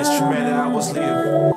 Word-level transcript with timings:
instrumental, 0.00 0.54
I 0.54 0.66
was 0.66 0.94
know 0.94 1.52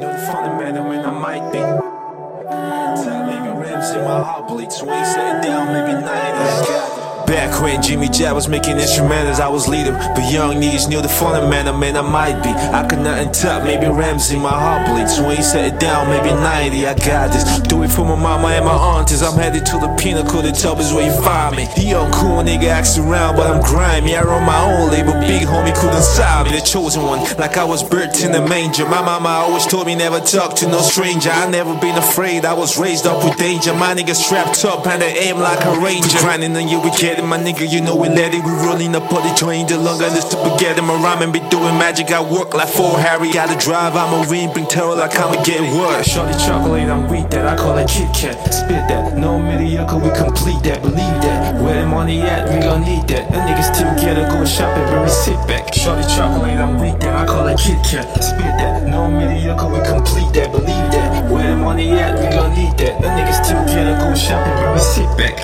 the 0.00 0.26
fundamental, 0.26 0.84
man, 0.84 1.04
I 1.04 1.10
might 1.10 1.52
be. 1.52 1.58
Tell 1.58 3.26
maybe 3.26 3.60
rims 3.60 3.90
in 3.90 4.04
my 4.04 4.22
heart 4.22 4.48
bleed. 4.48 4.72
So 4.72 4.86
ain't 4.90 5.42
down, 5.42 5.72
maybe 5.72 5.92
90. 5.92 6.06
I 6.08 6.64
got. 6.66 6.95
Back 7.26 7.60
when 7.60 7.82
Jimmy 7.82 8.08
Jatt 8.08 8.34
was 8.36 8.48
making 8.48 8.76
instrumentals, 8.76 9.40
I 9.40 9.48
was 9.48 9.66
leading. 9.66 9.94
But 9.94 10.30
young 10.30 10.62
niggas 10.62 10.88
knew 10.88 11.02
the 11.02 11.08
fundamental, 11.08 11.76
man, 11.76 11.96
I 11.96 12.02
might 12.02 12.40
be. 12.42 12.50
I 12.50 12.86
could 12.86 13.00
nothing 13.00 13.32
top, 13.32 13.64
maybe 13.64 13.86
Ramsey, 13.86 14.38
my 14.38 14.50
heart 14.50 14.86
bleeds. 14.86 15.16
So 15.16 15.28
ain't 15.28 15.42
set 15.42 15.64
it 15.74 15.80
down, 15.80 16.08
maybe 16.08 16.30
90. 16.30 16.86
I 16.86 16.94
got 16.94 17.32
this. 17.32 17.42
Do 17.66 17.82
it 17.82 17.90
for 17.90 18.04
my 18.04 18.14
mama 18.14 18.48
and 18.48 18.64
my 18.64 18.78
aunties. 18.96 19.22
I'm 19.22 19.36
headed 19.36 19.66
to 19.66 19.78
the 19.78 19.92
pinnacle, 19.98 20.40
the 20.40 20.52
top 20.52 20.78
is 20.78 20.92
where 20.92 21.04
you 21.04 21.22
find 21.22 21.56
me. 21.56 21.66
The 21.74 21.82
young 21.82 22.12
cool 22.12 22.42
nigga 22.44 22.68
acts 22.68 22.96
around, 22.96 23.34
but 23.34 23.50
I'm 23.50 23.60
grimy. 23.60 24.14
I 24.14 24.22
run 24.22 24.44
my 24.44 24.62
own 24.62 24.92
label, 24.92 25.14
big 25.14 25.48
homie 25.48 25.74
couldn't 25.74 26.02
stop 26.02 26.46
me. 26.46 26.52
The 26.52 26.60
chosen 26.60 27.02
one, 27.02 27.20
like 27.38 27.56
I 27.56 27.64
was 27.64 27.82
birthed 27.82 28.24
in 28.24 28.30
the 28.30 28.46
manger. 28.46 28.86
My 28.86 29.02
mama 29.02 29.28
always 29.28 29.66
told 29.66 29.86
me 29.86 29.96
never 29.96 30.20
talk 30.20 30.54
to 30.56 30.68
no 30.68 30.78
stranger. 30.78 31.30
I 31.30 31.50
never 31.50 31.74
been 31.80 31.98
afraid, 31.98 32.44
I 32.44 32.54
was 32.54 32.78
raised 32.78 33.04
up 33.04 33.24
with 33.24 33.36
danger. 33.36 33.74
My 33.74 33.94
nigga 33.94 34.14
strapped 34.14 34.64
up 34.64 34.86
and 34.86 35.02
they 35.02 35.18
aim 35.26 35.38
like 35.38 35.64
a 35.64 35.80
ranger. 35.80 36.18
Grinding 36.18 36.56
on 36.56 36.68
you, 36.68 36.80
we 36.80 36.90
get 36.90 37.15
it, 37.18 37.24
my 37.24 37.38
nigga, 37.38 37.70
you 37.70 37.80
know 37.80 37.96
we 37.96 38.08
let 38.08 38.34
it. 38.34 38.44
We 38.44 38.50
rolling 38.50 38.94
up 38.94 39.10
on 39.12 39.22
the 39.26 39.34
train, 39.34 39.66
the 39.66 39.78
longer 39.78 40.08
to 40.08 40.36
forget 40.36 40.76
My 40.82 40.94
rhyming 41.00 41.32
be 41.32 41.40
doing 41.48 41.78
magic, 41.78 42.10
I 42.10 42.20
work 42.20 42.54
like 42.54 42.68
four 42.68 42.98
Harry. 42.98 43.32
Gotta 43.32 43.56
drive, 43.58 43.96
I'm 43.96 44.12
a 44.12 44.28
ring, 44.28 44.52
bring 44.52 44.66
terror 44.66 44.94
like 44.94 45.16
I'ma 45.16 45.42
get 45.42 45.60
worse. 45.72 46.06
Shorty 46.06 46.36
chocolate, 46.38 46.88
I'm 46.88 47.08
weak 47.08 47.30
that, 47.30 47.46
I 47.46 47.56
call 47.56 47.78
it 47.78 47.88
Kit 47.88 48.12
Kat. 48.12 48.36
Spit 48.52 48.84
that, 48.88 49.16
no 49.16 49.38
mediocre, 49.40 49.96
we 49.96 50.10
complete 50.12 50.62
that, 50.64 50.82
believe 50.82 51.16
that. 51.24 51.60
Where 51.62 51.80
the 51.80 51.86
money 51.86 52.20
at, 52.20 52.52
we 52.52 52.60
gon' 52.60 52.82
need 52.82 53.08
that. 53.08 53.32
The 53.32 53.38
niggas 53.40 53.72
together, 53.72 54.28
go 54.28 54.44
shopping, 54.44 54.84
but 54.92 55.02
we 55.02 55.08
sit 55.08 55.40
back. 55.48 55.72
Shorty 55.72 56.02
chocolate, 56.14 56.60
I'm 56.60 56.80
weak 56.80 57.00
that, 57.00 57.16
I 57.16 57.26
call 57.26 57.48
it 57.48 57.58
Kit 57.58 57.80
Kat. 57.88 58.06
Spit 58.22 58.52
that, 58.60 58.86
no 58.86 59.08
mediocre, 59.08 59.55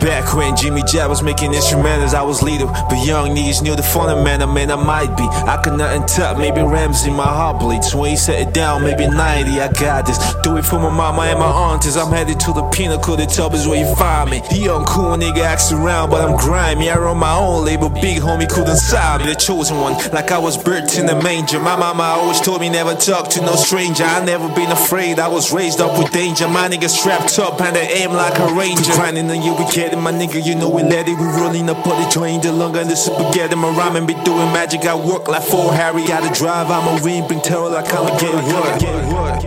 back. 0.01 0.33
When 0.35 0.55
Jimmy 0.57 0.83
Jatt 0.83 1.09
was 1.09 1.23
making 1.23 1.53
instrumentals, 1.53 2.15
I 2.15 2.23
was 2.23 2.43
leader. 2.43 2.67
But 2.67 3.05
young 3.05 3.35
niggas 3.35 3.63
knew 3.63 3.75
the 3.75 3.83
fundamental, 3.83 4.49
man, 4.49 4.71
I 4.71 4.77
might 4.77 5.17
be. 5.17 5.25
I 5.25 5.61
could 5.63 5.79
nothing 5.79 6.07
top, 6.07 6.39
maybe 6.39 6.61
Ramsey, 6.63 7.11
my 7.11 7.25
heart 7.27 7.61
bleeds. 7.61 7.95
When 7.95 8.11
ain't 8.11 8.19
set 8.19 8.41
it 8.41 8.55
down, 8.55 8.83
maybe 8.83 9.09
90. 9.09 9.61
I 9.61 9.73
got 9.73 10.07
this. 10.07 10.19
Do 10.43 10.57
it 10.57 10.65
for 10.65 10.79
my 10.79 10.91
mama 10.91 11.23
and 11.23 11.39
my 11.39 11.47
aunties. 11.47 11.97
I'm 11.97 12.13
headed 12.13 12.39
to 12.41 12.53
the 12.53 12.63
pinnacle, 12.71 13.17
the 13.17 13.27
top 13.27 13.55
is 13.55 13.67
where 13.67 13.79
you 13.79 13.95
find 13.97 14.31
me. 14.31 14.41
The 14.51 14.59
young 14.59 14.85
cool 14.85 15.17
nigga 15.17 15.41
acts 15.41 15.73
around, 15.73 16.11
but 16.11 16.21
I'm 16.21 16.37
grimy. 16.37 16.91
I 16.91 16.99
run 16.99 17.19
my 17.19 17.35
own 17.35 17.65
label, 17.65 17.89
big 17.89 18.21
homie 18.21 18.49
couldn't 18.49 18.77
stop 18.77 19.21
me. 19.21 19.27
The 19.29 19.35
chosen 19.35 19.79
one, 19.81 19.95
like 20.13 20.31
I 20.31 20.39
was 20.39 20.57
birthed 20.57 20.99
in 20.99 21.07
the 21.07 21.21
manger. 21.23 21.59
My 21.61 21.77
mama 21.77 22.03
always 22.03 22.41
told 22.41 22.61
me 22.61 22.69
never 22.69 22.95
talk 22.95 23.29
to 23.31 23.41
no 23.41 23.55
stranger. 23.55 24.05
I 24.05 24.25
never 24.25 24.49
been 24.55 24.71
afraid, 24.71 25.19
I 25.19 25.29
was 25.29 25.53
raised 25.53 25.81
up 25.81 25.99
with 25.99 26.13
danger. 26.13 26.49
My 26.49 26.69
nigga 26.69 26.89
strapped 26.89 27.39
up 27.39 27.61
and 27.61 27.77
they 27.77 27.89
aim 28.03 28.13
like 28.13 28.39
a 28.39 28.53
ranger. 28.55 28.93
Grinding 28.93 29.31
on 29.31 29.43
you, 29.43 29.55
we 29.55 29.65
get 29.73 29.93
it, 29.93 29.97
my 29.97 30.13
nigga, 30.13 30.45
you 30.45 30.55
know 30.55 30.69
we 30.69 30.83
let 30.83 31.09
it. 31.09 31.19
We 31.19 31.25
rolling 31.25 31.69
up 31.71 31.87
on 31.87 32.03
the 32.03 32.09
train, 32.11 32.41
the 32.41 32.53
longer 32.53 32.85
the 32.85 32.95
spaghetti. 32.95 33.57
My 33.57 33.75
rhyming 33.75 34.07
be 34.07 34.15
doing 34.25 34.53
magic, 34.53 34.85
I 34.85 34.95
work 34.95 35.29
like 35.29 35.43
four 35.43 35.73
Harry. 35.73 36.07
Gotta 36.07 36.33
drive, 36.39 36.71
I'm 36.71 36.87
a 36.87 37.03
ring, 37.03 37.27
bring 37.27 37.41
terror 37.41 37.71
like 37.71 37.93
I'ma 37.93 38.19
get 38.19 38.35
work. 38.35 39.42